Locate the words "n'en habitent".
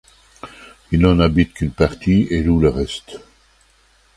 0.99-1.53